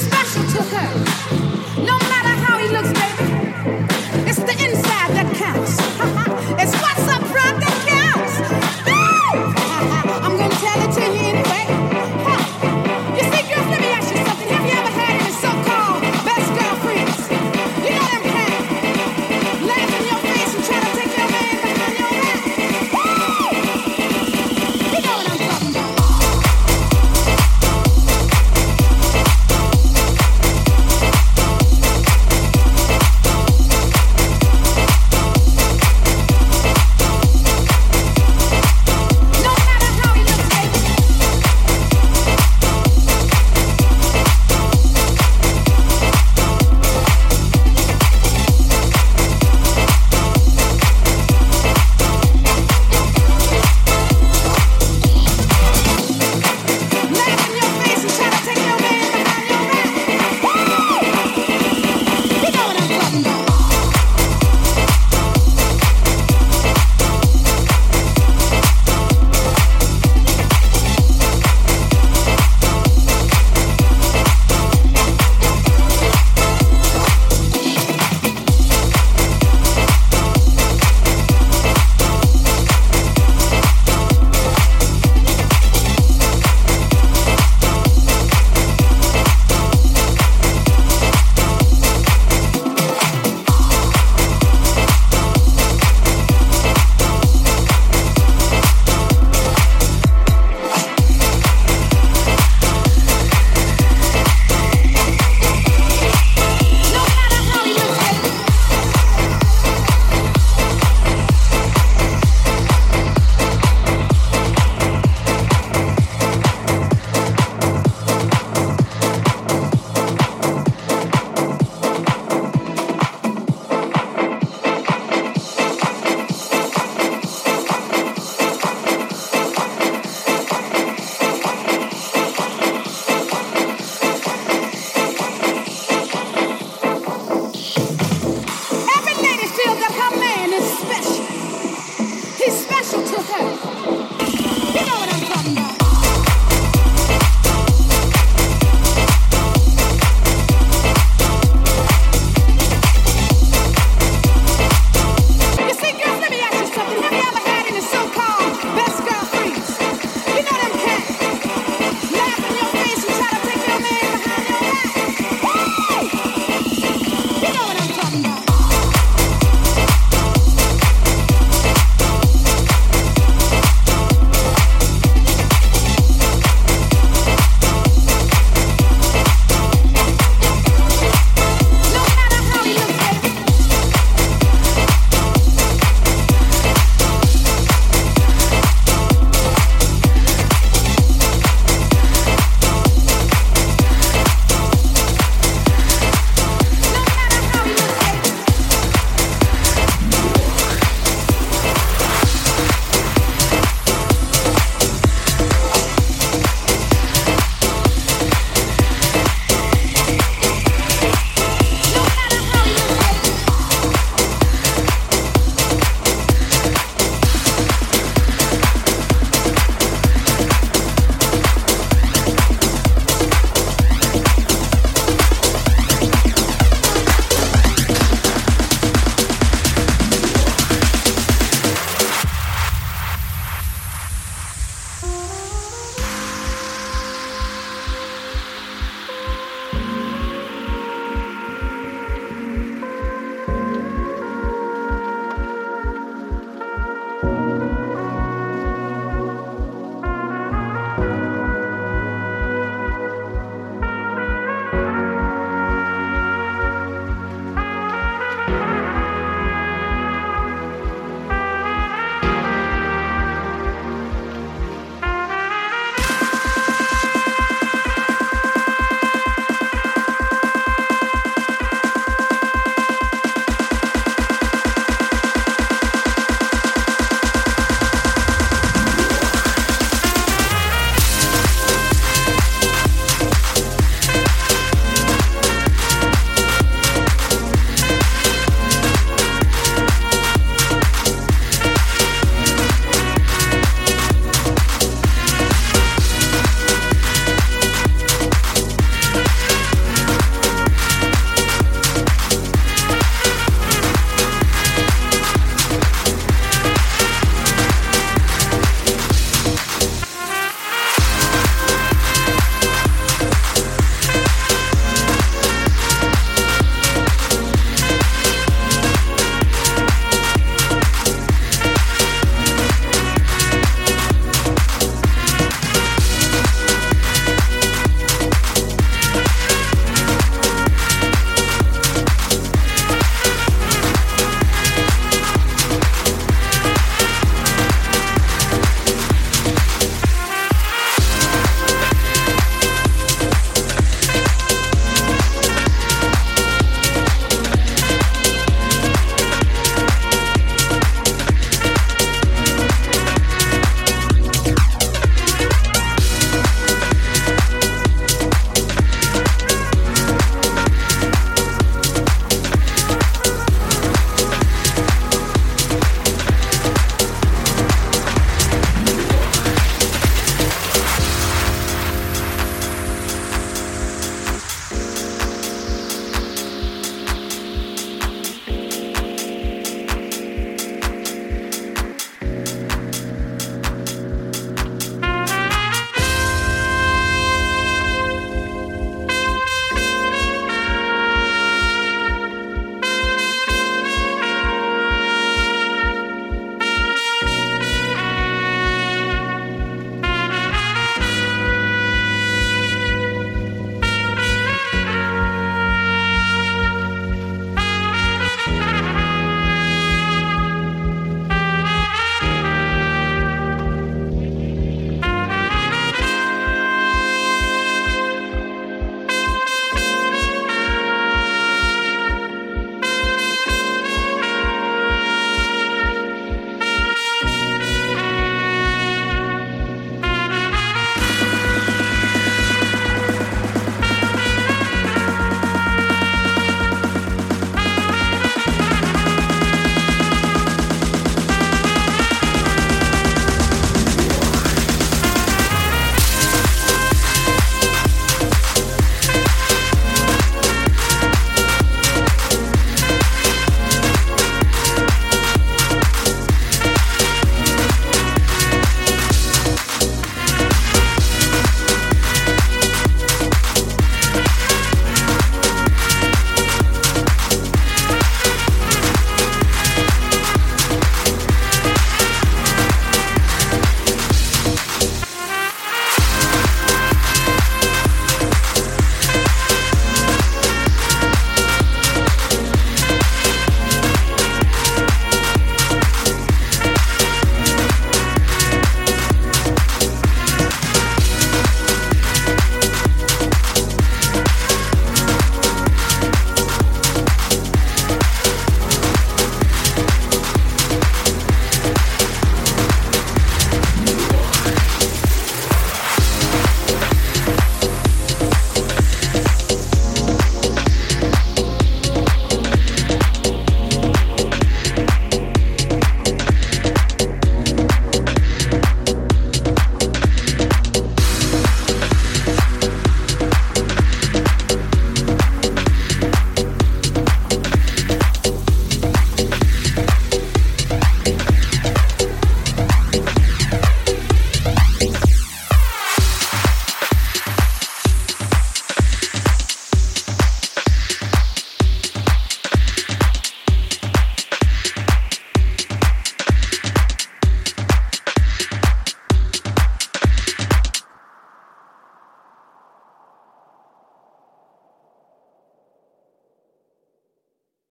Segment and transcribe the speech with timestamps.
[0.00, 1.09] special to her.